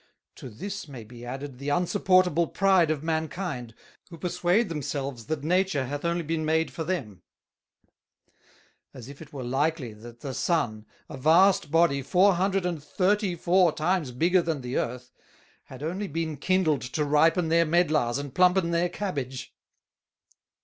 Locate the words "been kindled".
16.07-16.81